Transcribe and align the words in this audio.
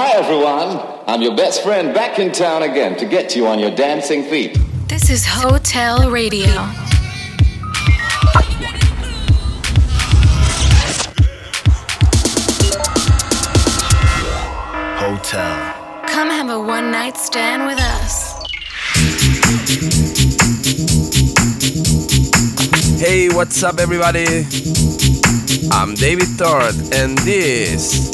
Hi, 0.00 0.12
everyone. 0.12 0.80
I'm 1.08 1.22
your 1.22 1.34
best 1.34 1.64
friend 1.64 1.92
back 1.92 2.20
in 2.20 2.30
town 2.30 2.62
again 2.62 2.96
to 2.98 3.04
get 3.04 3.34
you 3.34 3.48
on 3.48 3.58
your 3.58 3.72
dancing 3.72 4.22
feet. 4.22 4.56
This 4.86 5.10
is 5.10 5.26
Hotel 5.26 6.08
Radio. 6.08 6.46
Hotel. 15.02 16.04
Come 16.06 16.30
have 16.30 16.48
a 16.48 16.60
one 16.60 16.92
night 16.92 17.16
stand 17.16 17.66
with 17.66 17.80
us. 17.80 18.36
Hey, 23.00 23.28
what's 23.30 23.64
up, 23.64 23.80
everybody? 23.80 24.44
I'm 25.70 25.94
David 25.94 26.38
Tord, 26.38 26.74
and 26.92 27.18
this 27.18 28.10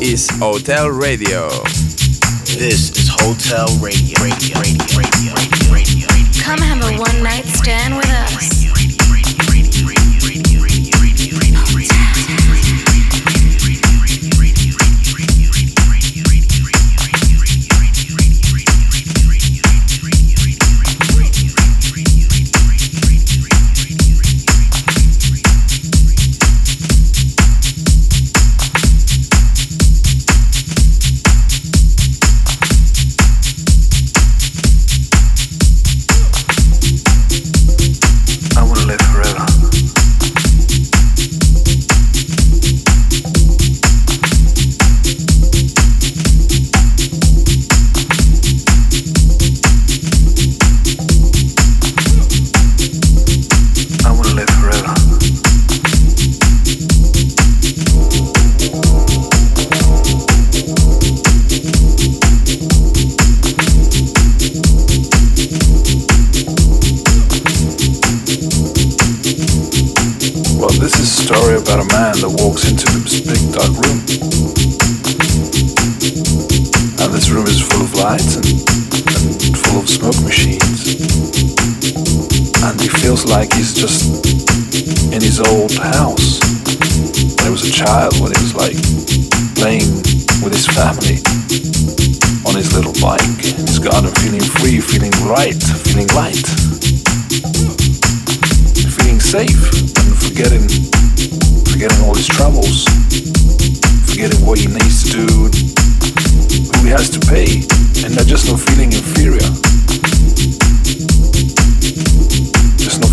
is 0.00 0.28
Hotel 0.38 0.88
Radio. 0.88 1.48
This 2.56 2.90
is 2.96 3.08
Hotel 3.10 3.66
Radio. 3.80 4.14
radio, 4.22 4.58
radio, 4.60 5.34
radio 5.72 6.06
Come 6.42 6.60
have 6.60 6.82
a 6.84 6.98
one 6.98 7.22
night 7.22 7.46
stand 7.46 7.96
with 7.96 8.08
us. 8.08 8.55
he's 83.56 83.72
just 83.72 84.04
in 85.12 85.20
his 85.24 85.40
old 85.40 85.72
house. 85.72 86.40
When 87.40 87.48
he 87.48 87.50
was 87.50 87.64
a 87.64 87.72
child, 87.72 88.12
when 88.20 88.32
he 88.36 88.40
was 88.44 88.54
like 88.54 88.76
playing 89.56 89.88
with 90.44 90.52
his 90.52 90.68
family 90.68 91.24
on 92.44 92.54
his 92.54 92.76
little 92.76 92.92
bike 93.00 93.24
in 93.24 93.64
his 93.64 93.78
garden, 93.78 94.12
feeling 94.20 94.44
free, 94.60 94.80
feeling 94.80 95.12
right, 95.24 95.56
feeling 95.88 96.08
light, 96.12 96.44
feeling 98.92 99.20
safe, 99.20 99.60
and 100.04 100.12
forgetting, 100.20 100.68
forgetting 101.64 102.00
all 102.04 102.14
his 102.14 102.28
troubles, 102.28 102.84
forgetting 104.04 104.44
what 104.44 104.58
he 104.60 104.68
needs 104.68 105.08
to 105.08 105.24
do, 105.24 105.28
who 106.76 106.78
he 106.84 106.92
has 106.92 107.08
to 107.08 107.20
pay, 107.24 107.64
and 108.04 108.14
not 108.14 108.26
just 108.26 108.48
not 108.48 108.60
feeling 108.60 108.92
inferior. 108.92 109.75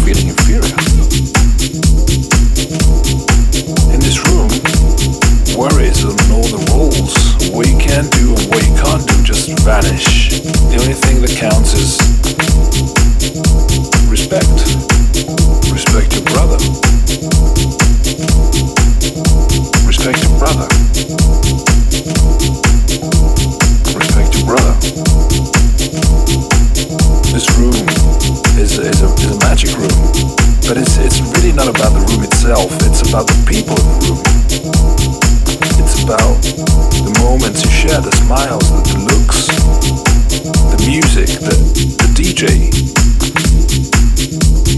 feeling 0.03 0.27
inferior. 0.27 0.75
In 3.93 3.99
this 4.03 4.19
room, 4.27 4.49
worries 5.55 6.03
and 6.03 6.19
all 6.31 6.43
the 6.43 6.63
what 7.53 7.67
you 7.69 7.77
can 7.77 8.03
do 8.09 8.35
and 8.35 8.49
what 8.49 8.65
you 8.67 8.73
can't 8.75 9.07
do 9.07 9.23
just 9.23 9.47
vanish. 9.59 10.41
The 10.41 10.77
only 10.81 10.93
thing 10.93 11.21
that 11.21 11.31
counts 11.37 11.73
is 11.73 12.01
respect. 14.09 14.49
Respect 15.71 16.11
your 16.13 16.25
brother. 16.25 16.57
Respect 19.87 20.19
your 20.23 20.37
brother. 20.37 20.67
Respect 23.95 24.35
your 24.35 24.45
brother. 24.51 24.73
This 27.31 27.47
room 27.57 28.02
is 28.63 28.79
a, 28.79 28.87
is 28.87 29.01
a, 29.03 29.11
is 29.19 29.35
a 29.35 29.39
magic 29.43 29.75
room, 29.75 29.91
but 30.63 30.79
it's, 30.79 30.95
it's 30.95 31.19
really 31.35 31.51
not 31.51 31.67
about 31.67 31.91
the 31.91 31.99
room 32.07 32.23
itself, 32.23 32.71
it's 32.87 33.03
about 33.03 33.27
the 33.27 33.35
people 33.43 33.75
in 33.75 33.87
the 33.91 33.99
room. 34.07 34.23
It's 35.83 35.99
about 35.99 36.39
the 37.03 37.11
moments 37.19 37.67
you 37.67 37.71
share, 37.71 37.99
the 37.99 38.15
smiles, 38.23 38.63
the, 38.71 38.79
the 38.87 38.99
looks, 39.03 39.51
the 40.71 40.79
music, 40.87 41.27
the, 41.43 41.51
the 41.99 42.09
DJ. 42.15 42.71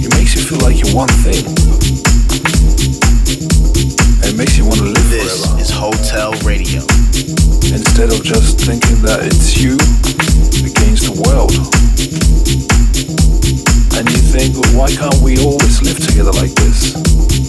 It 0.02 0.10
makes 0.18 0.34
you 0.34 0.42
feel 0.42 0.66
like 0.66 0.82
you're 0.82 0.96
one 0.96 1.14
thing. 1.22 1.46
It 4.26 4.34
makes 4.34 4.58
you 4.58 4.66
want 4.66 4.82
to 4.82 4.90
live 4.90 5.10
this 5.14 5.46
forever. 5.46 5.62
This 5.62 5.70
is 5.70 5.78
Hotel 5.78 6.34
Radio. 6.42 6.82
Instead 7.70 8.10
of 8.10 8.26
just 8.26 8.58
thinking 8.66 8.98
that 9.06 9.22
it's 9.22 9.62
you 9.62 9.78
against 10.66 11.06
the 11.06 11.22
world 11.22 11.54
and 13.98 14.10
you 14.10 14.18
think, 14.18 14.58
well, 14.58 14.80
why 14.80 14.88
can't 14.92 15.16
we 15.22 15.38
always 15.44 15.82
live 15.82 15.98
together 16.00 16.32
like 16.32 16.52
this? 16.52 17.45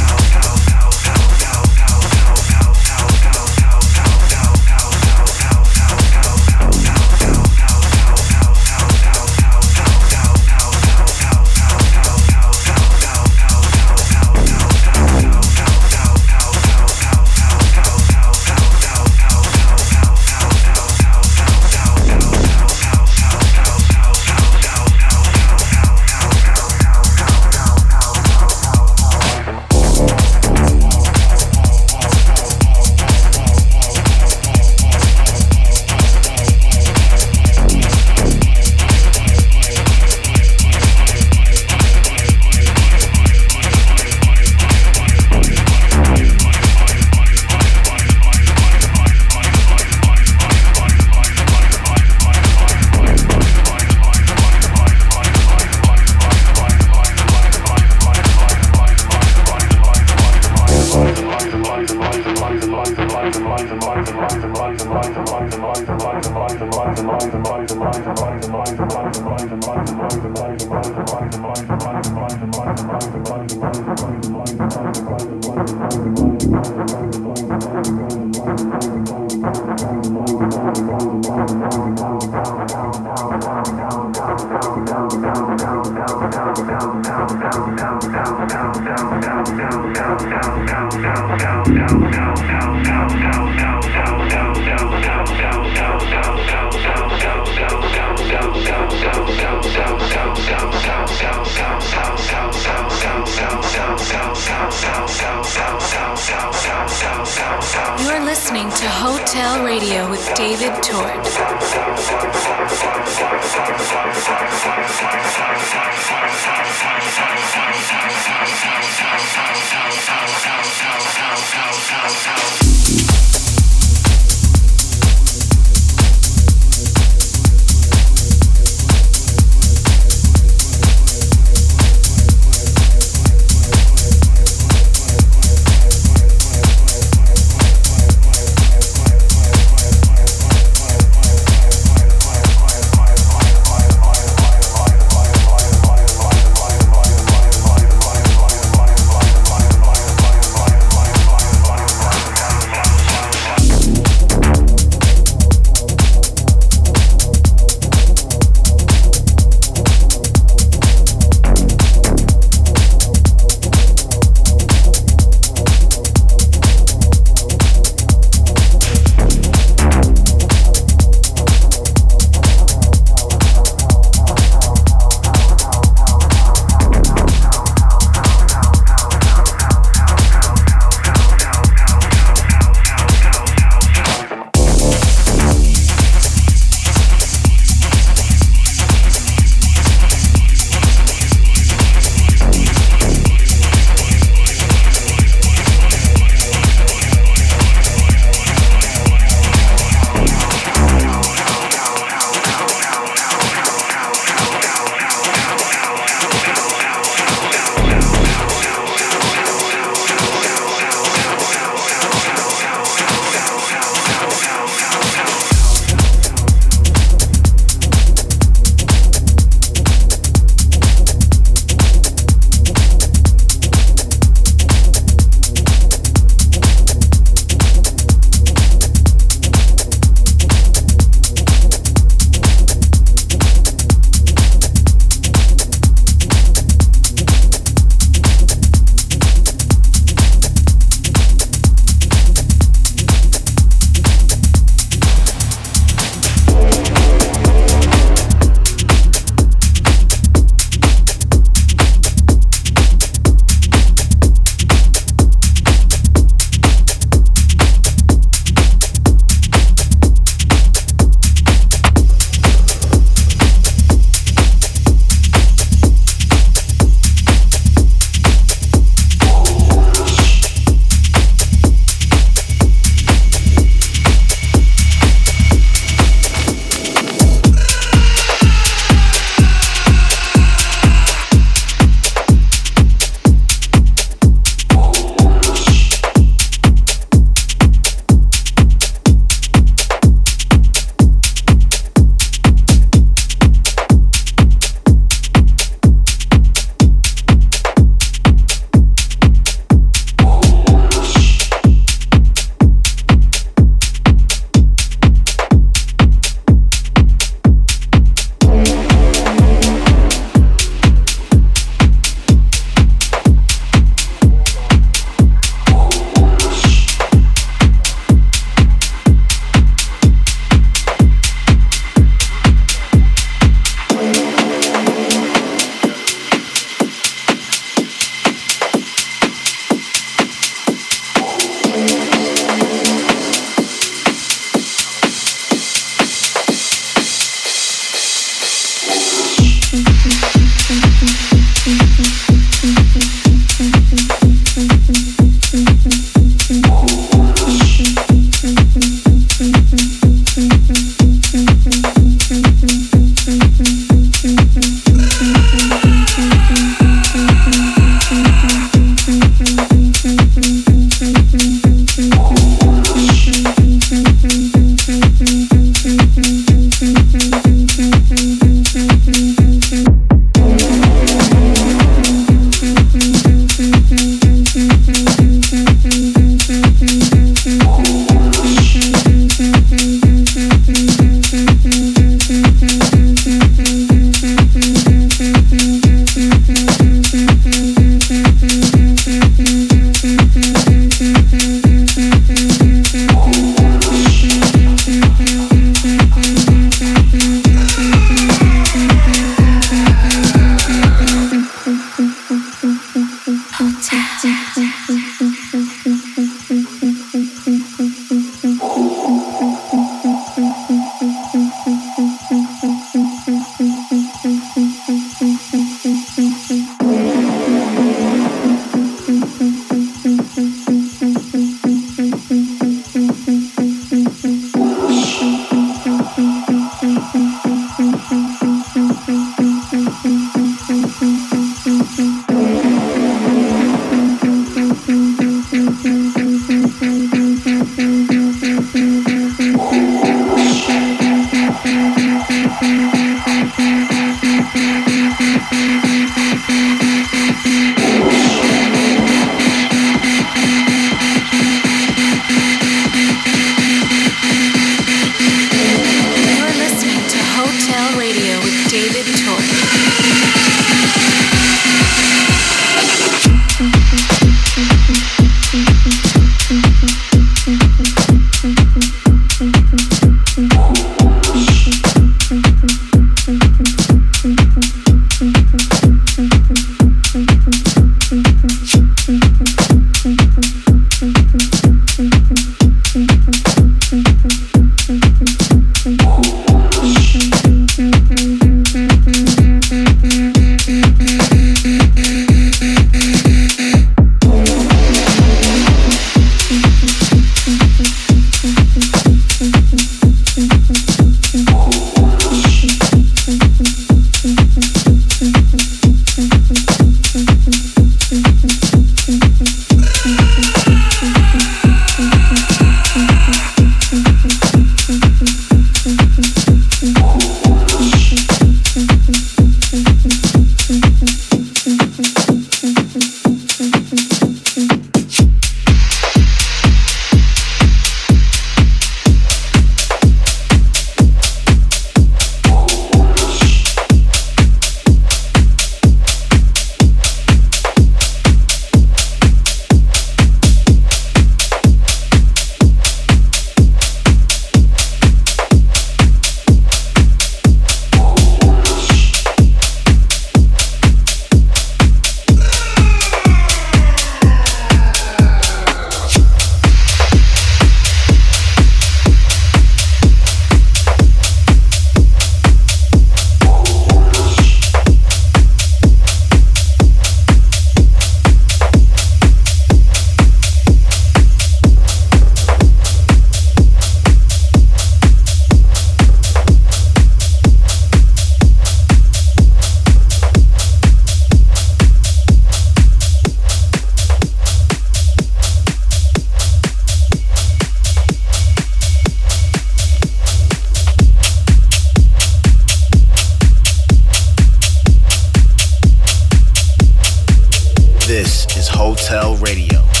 Hotel 599.01 599.35
Radio. 599.37 600.00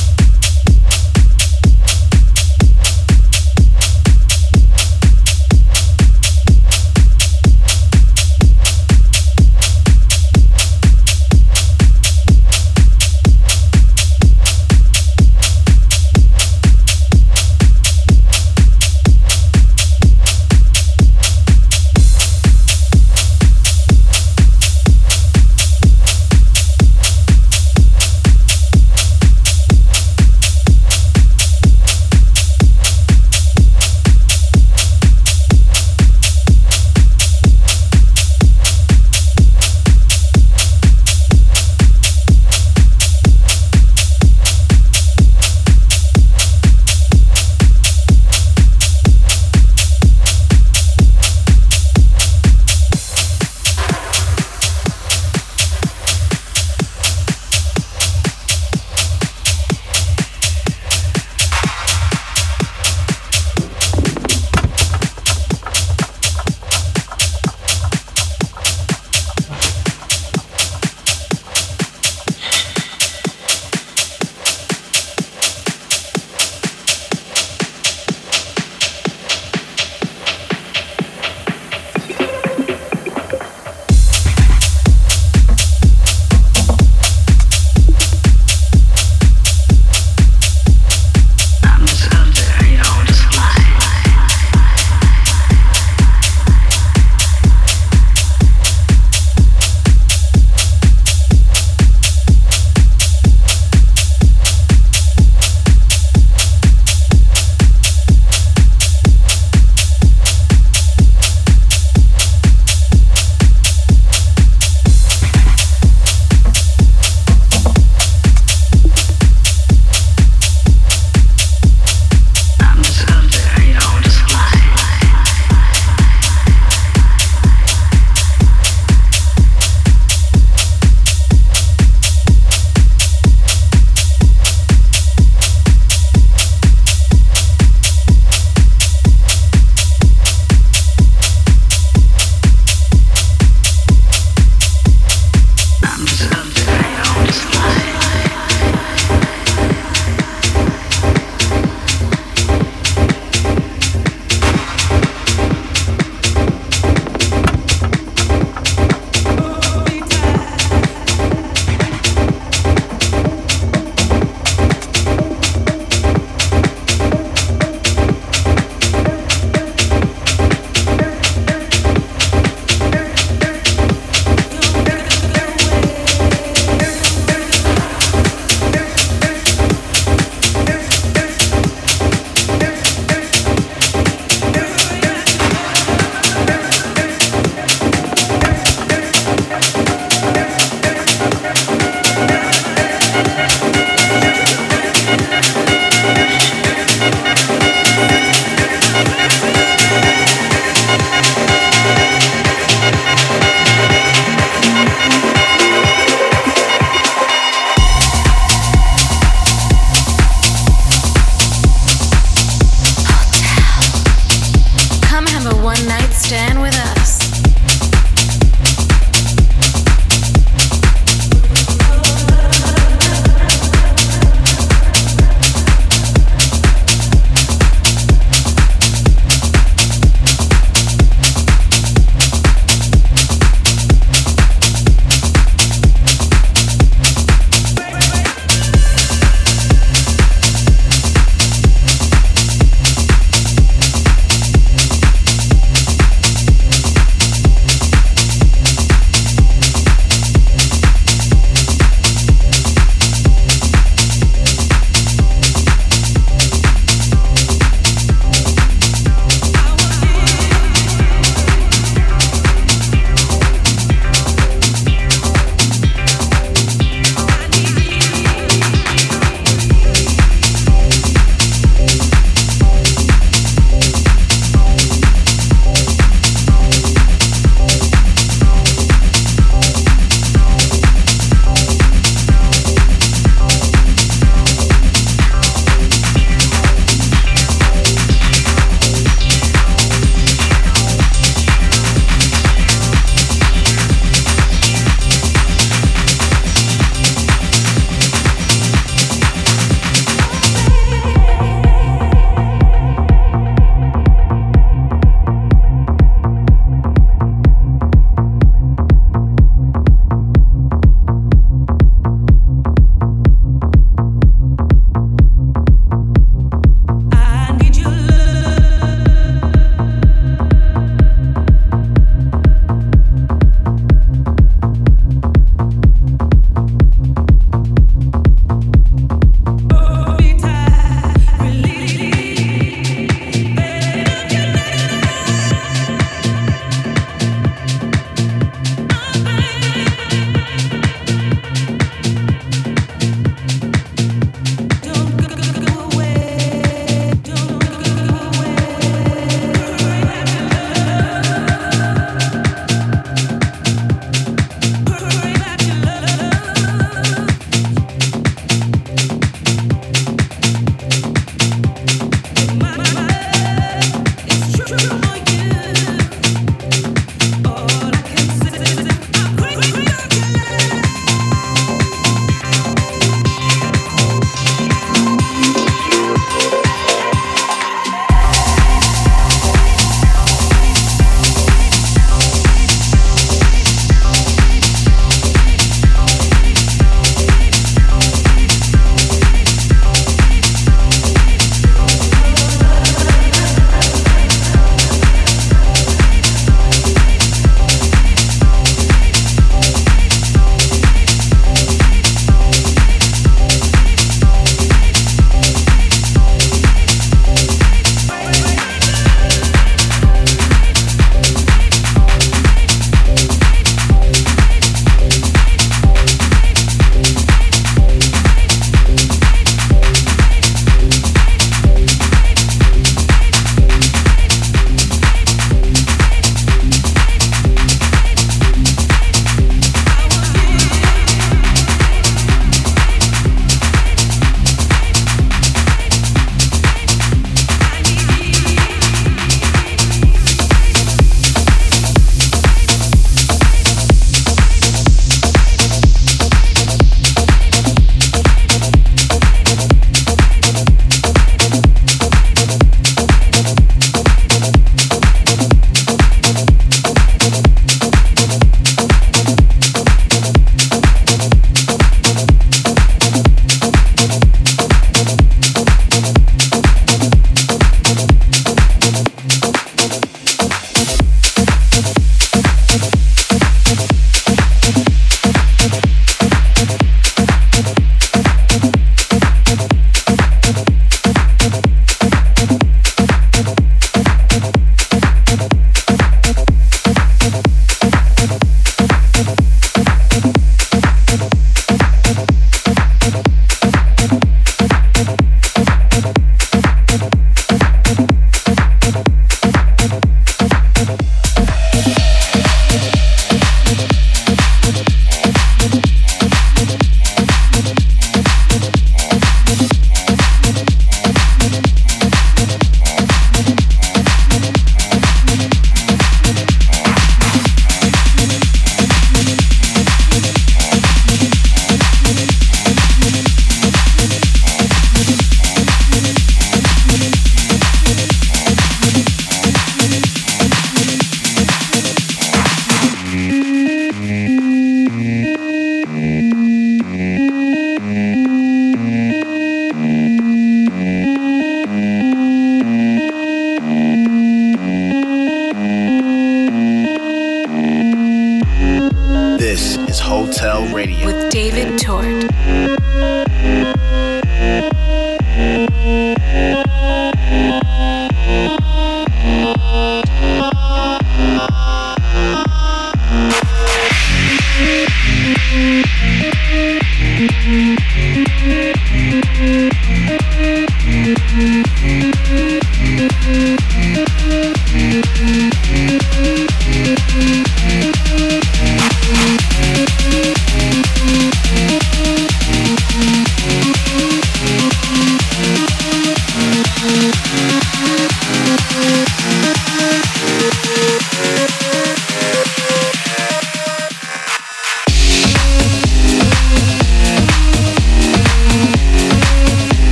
a 215.51 215.55
one 215.63 215.85
night 215.87 216.11
stand 216.13 216.61
with 216.61 216.75
us. 216.75 217.00